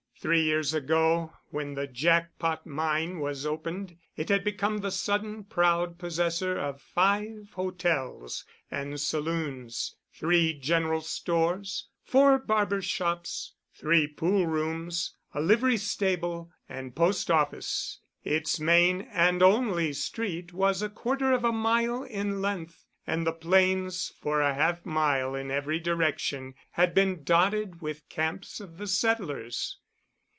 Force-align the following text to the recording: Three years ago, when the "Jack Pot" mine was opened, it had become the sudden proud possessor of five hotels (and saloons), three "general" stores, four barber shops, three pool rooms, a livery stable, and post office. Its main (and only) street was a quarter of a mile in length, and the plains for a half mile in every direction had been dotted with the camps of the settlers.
Three 0.21 0.43
years 0.43 0.71
ago, 0.75 1.33
when 1.49 1.73
the 1.73 1.87
"Jack 1.87 2.37
Pot" 2.37 2.67
mine 2.67 3.21
was 3.21 3.43
opened, 3.43 3.97
it 4.15 4.29
had 4.29 4.43
become 4.43 4.77
the 4.77 4.91
sudden 4.91 5.43
proud 5.43 5.97
possessor 5.97 6.59
of 6.59 6.79
five 6.79 7.49
hotels 7.53 8.45
(and 8.69 8.99
saloons), 9.01 9.95
three 10.13 10.53
"general" 10.53 11.01
stores, 11.01 11.87
four 12.03 12.37
barber 12.37 12.83
shops, 12.83 13.55
three 13.73 14.05
pool 14.07 14.45
rooms, 14.45 15.15
a 15.33 15.41
livery 15.41 15.77
stable, 15.77 16.51
and 16.69 16.95
post 16.95 17.31
office. 17.31 17.99
Its 18.23 18.59
main 18.59 19.01
(and 19.01 19.41
only) 19.41 19.91
street 19.91 20.53
was 20.53 20.83
a 20.83 20.89
quarter 20.89 21.31
of 21.31 21.43
a 21.43 21.51
mile 21.51 22.03
in 22.03 22.43
length, 22.43 22.85
and 23.07 23.25
the 23.25 23.33
plains 23.33 24.13
for 24.21 24.39
a 24.39 24.53
half 24.53 24.85
mile 24.85 25.33
in 25.33 25.49
every 25.49 25.79
direction 25.79 26.53
had 26.73 26.93
been 26.93 27.23
dotted 27.23 27.81
with 27.81 28.01
the 28.07 28.13
camps 28.13 28.59
of 28.59 28.77
the 28.77 28.85
settlers. 28.85 29.79